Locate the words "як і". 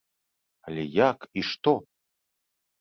0.95-1.45